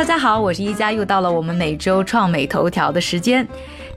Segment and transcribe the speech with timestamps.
[0.00, 3.46] 大家好，我是一加，又到了我们每周创美头条的时间。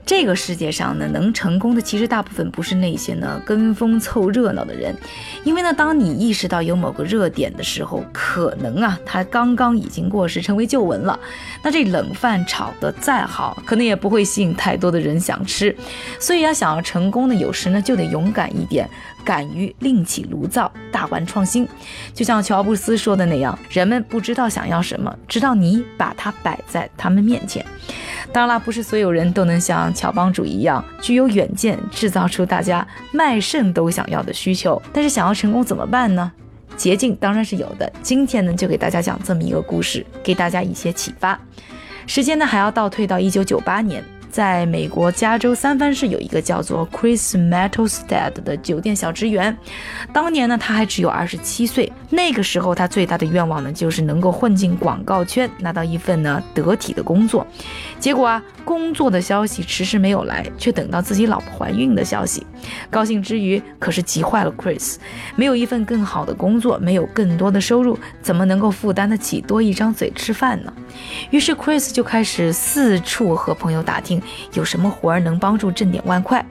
[0.06, 4.94] 这个世界上呢，能成功的其实大部分不是那些呢跟风凑热闹的人，
[5.44, 11.18] 因为呢，当你意识到有某个热点的时候，可能啊，它刚刚已经过时，成为旧闻了。
[11.62, 15.74] 那这冷饭炒得再好，可能也不会吸引太多的人想吃。
[16.20, 18.86] 所以啊，想要成功呢，有时呢就得勇敢一点，
[19.24, 21.66] 敢于另起炉灶，大玩创新。
[22.12, 27.64] 就像乔布斯说的那样，人们不知道想要什么，直到你把它摆在他们面前。
[28.32, 34.80] 当然啦，不是所有人都能像乔帮主一样具有远见，制造出大家卖肾都想要的需求。
[34.92, 36.32] 但是想要成功怎么办呢？
[36.76, 37.90] 捷径当然是有的。
[38.02, 41.38] 今天呢，就给大家讲这么一个故事，给大家一些启发。
[42.06, 44.02] 时间呢，还要倒退到一九九八年。
[44.30, 49.56] 在美国加州三藩市有一个叫做 Chris Metalstead 的酒店小职员，
[50.12, 51.92] 当年呢他还只有二十七岁。
[52.14, 57.44] 那个时候他最大的愿望呢就是能够混进广告圈，拿到一份呢得体的工作。
[57.98, 62.46] 结果啊，工作的消息迟迟没有来，却等到自己老婆怀孕的消息。
[62.88, 64.96] 高兴之余，可是急坏了 Chris。
[65.34, 70.72] 没有一份更好的工作，没有更多的收入，怎么能够负担得起多一张嘴吃饭呢？
[71.30, 74.22] 于是 Chris 就开始四处和朋友打听。
[74.52, 76.44] 有什么活儿能帮助挣点外快？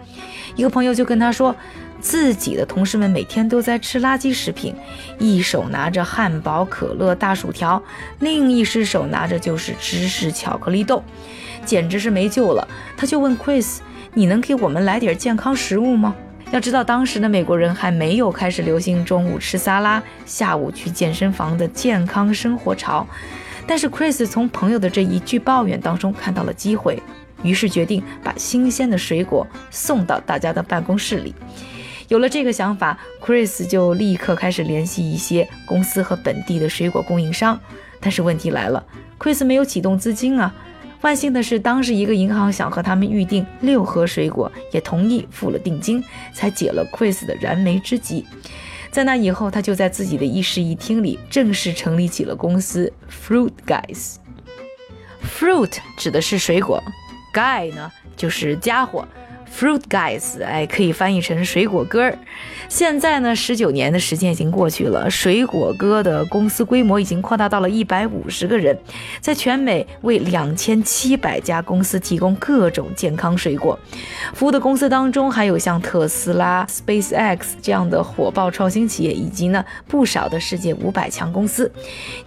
[0.56, 1.56] 一个朋友就跟他说，
[2.04, 4.76] 自己的同事们每天都在吃垃圾食品，
[5.18, 7.82] 一手拿着汉堡、可乐、大薯条，
[8.20, 11.02] 另一只手拿着就是芝士巧克力豆，
[11.66, 12.68] 简直是没救了。
[12.98, 13.78] 他就问 Chris：“
[14.14, 16.14] 你能给我们来点健康食物吗？”
[16.52, 23.08] 要知道，当时的美国人还没有开始流行中午吃沙拉、下午去健身房的健康生活潮。
[23.66, 27.02] 但是 Chris 从朋友的这一句抱怨当中看到了机会。
[27.44, 31.36] 于是决定把新鲜的水果送到大家的办公室里。
[32.14, 37.60] 有了这个想法，Chris 就立刻开始联系一些公司和本地的水果供应商。
[38.00, 38.86] 但是问题来了
[39.18, 40.54] ，Chris 没有启动资金啊。
[41.02, 46.04] 万幸的是，当时一个银行想和他们预定六盒水果，也同意付了定金，
[46.36, 48.24] 才解了 Chris 的燃眉之急。
[48.92, 54.18] 在那以后，他就在自己的一室一厅里正式成立起了公司 Fruit Guys。
[55.24, 56.80] Fruit 指的是水果。
[57.34, 59.04] guy 呢，就是家伙。
[59.56, 62.12] Fruit guys，哎，可以翻译成水果哥。
[62.68, 68.76] 现在呢，十九年的时间已经过去了，水果哥的公司规模已经扩大到了一百五十个人，
[69.22, 73.78] 在全美为两千七百家公司提供各种健康水果。
[74.34, 81.72] 服务的公司当中，还有像特斯拉、SpaceX 这样的火爆创新企业，以及呢不少的世界五百强公司，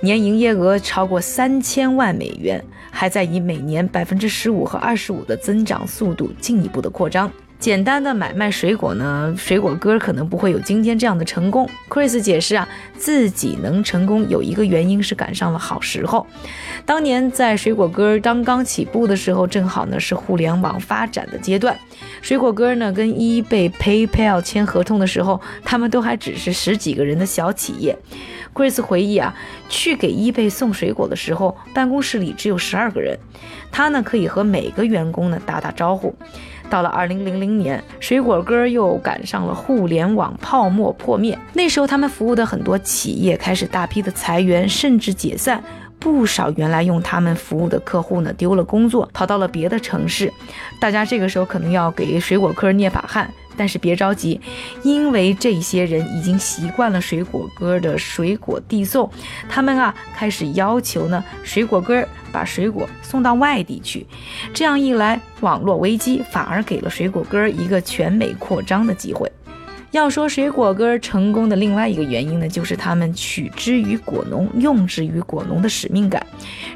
[0.00, 7.15] 年营业额超过三千万美元，还在以每年百分之十五和二十五的增长速度进一步的扩张。
[7.58, 11.66] 简单的买卖水果呢，水果哥可能不会有今天这样的成功。
[11.88, 12.68] Chris 解释啊，
[12.98, 16.26] 自己能成功有一个原因是赶上了好时候。
[16.84, 21.74] 当年在水果哥刚刚起步的时候，正好呢是互联网发展的阶段。
[22.20, 27.96] 水果哥呢跟 eBay、PayPal 签合同的时候，他们都还只是十几个人的小企业。
[28.52, 29.34] Chris 回忆啊，
[29.70, 33.18] 去给 eBay 送水果的时候，办公室里只有十二个人，
[33.72, 36.14] 他呢可以和每个员工呢打打招呼。
[36.68, 41.38] 到了二零零零年，水果哥又赶上了互联网泡沫破灭。
[41.52, 45.62] 那时候，他们服务的很多企业开始大批的裁员，甚至解散。
[46.06, 50.32] 不少原来用他们服务的客户呢，丢了工作，跑到了别的城市。
[50.80, 53.28] 大家这个时候可能要给水果哥捏把汗。
[53.58, 54.38] 但是别着急，
[54.82, 59.10] 因为这些人已经习惯了水果哥的水果递送，
[59.48, 64.06] 他们啊开始要求呢水果哥把水果送到外地去。
[64.52, 69.32] 这样一来，网络危机反而给了水果哥一个全美扩张的机会。
[69.96, 76.24] 要说水果哥成功的另外一个原因呢，就是他们取之于果农，用之于果农的使命感。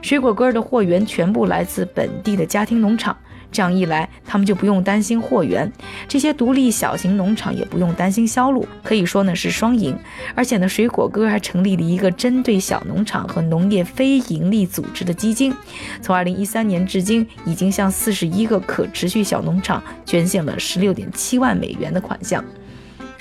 [0.01, 3.15] 水果哥的货源全部来自本地的家庭农场。
[3.53, 5.71] 这样一来，他们就不用担心货源，
[6.09, 9.95] 这些独立小型农场也不用担心销路，可以说呢是双赢。
[10.37, 15.53] 而且呢，水果哥还成立了一个针对小农场和农业非营利组织的基金，
[16.01, 22.43] 从二零一三年至今，已经向四十一个可持续小农场捐献了十六点七万美元的款项。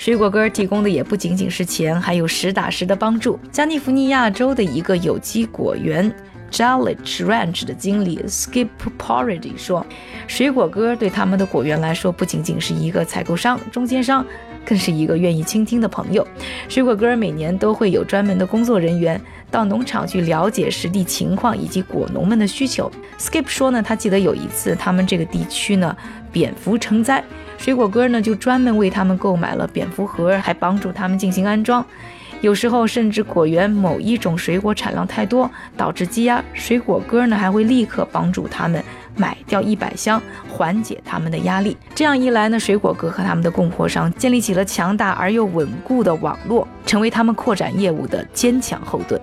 [0.00, 3.38] 水果哥提供的也不仅仅是钱，还有实打实的帮助。
[3.52, 6.10] 加利福尼亚州的一个有机果园。
[6.50, 9.84] Jallich Ranch 的经理 Skip Porridy 说
[10.26, 14.24] ：“水果哥对他们的果园来说，不仅仅是一个采购商、中间商，
[14.64, 16.26] 更是一个愿意倾听的朋友。
[16.68, 19.20] 水果哥每年都会有专门的工作人员
[19.50, 22.90] 到农场去了解实地情况以及果农们的需求。
[23.18, 25.96] Skip 说呢，他记得有一次他们这个地区呢
[26.30, 27.22] 蝙蝠成灾，
[27.58, 31.84] 水果哥呢就专门为他们购买了蝙蝠盒，还帮助他们进行安装。”
[32.40, 38.82] 有时候甚至果园某一种水果产量太多，导致积压，水果哥呢还会立刻帮助他们。
[39.16, 41.76] 买掉一百箱，缓解他们的压力。
[41.94, 49.20] 这样一来呢，水果哥和他们的供货商建立起了强大而又稳固的网络，成为他们扩展业务的坚强后盾。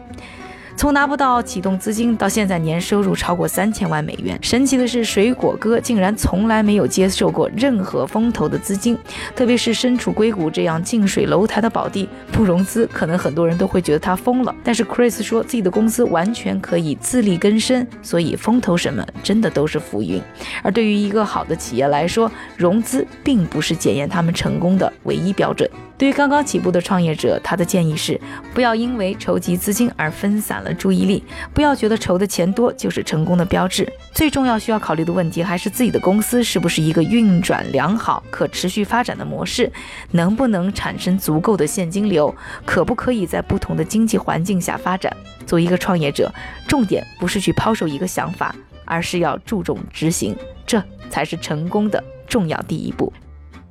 [0.77, 8.95] 从拿不到启动资金到现在年收入超过三千万美元，神奇的是，水果哥竟然从来没有接受过任何风投的资金，
[9.35, 14.53] 特别是身处硅谷这样近水楼台的宝地，不融资，可能很多人都会觉得他疯了。
[14.63, 20.21] 但是 Chris 说自己的公司完全可以自力更生，所以风投什么真的都是浮云。
[20.61, 25.67] 而对于一个好的企业来说，融资并不是检验他们成功的唯一标准。
[25.97, 28.21] 对于刚刚起步的创业者，他的建议是：
[28.53, 31.23] 不要因为筹集资金而分散了注意力，
[31.55, 33.91] 不要觉得筹的钱多就是成功的标志。
[34.13, 39.71] 最重要需要考虑的问题还是自己的公司是不是一个运转良好、可持续发展的模式，
[40.11, 42.33] 能不能产生足够的现金流，
[42.63, 45.11] 可不可以在不同的经济环境下发展。
[45.47, 46.31] 作为一个创业者，
[46.67, 48.55] 重点不是去抛售一个想法，
[48.85, 50.35] 而是要注重执行，
[50.65, 53.11] 这才是成功的重要第一步。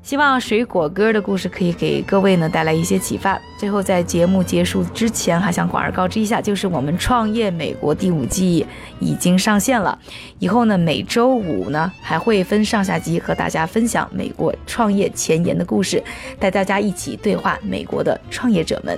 [0.06, 3.36] 希望水果哥的故事可以给各位呢带来一些启发。
[3.58, 8.64] 最后，在节目结束之前，还想广而告之一下，就是我们《创业美国》第五季
[9.00, 9.98] 已经上线了。
[10.38, 16.00] 以后呢，每周五呢还会分上下集和大家分享美国创业前沿的故事，
[16.38, 18.96] 带大家一起对话美国的创业者们。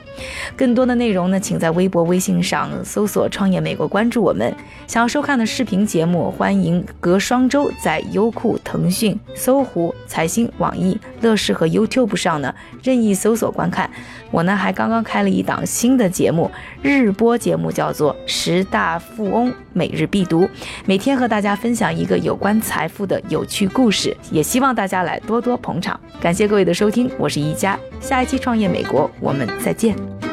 [0.55, 4.55] 更多的内容呢，请在微博、微信上搜索“创业美国”，关注我们。
[4.87, 13.91] 想要收看的视频节目，欢迎隔双周在优酷、腾讯、搜狐、财新、网易、乐视和 YouTube 上呢任意搜索观看。
[14.31, 16.51] 我呢还刚刚开了一档新的节目，
[16.83, 20.45] 日播节目叫做《十大富翁每日必读》，
[20.85, 25.99] 每天和大家分享一个有关财富的有趣故事，也希望大家来多多捧场。
[26.21, 30.28] 感谢各位的收听，我是宜家，下一期创业美国我们再见。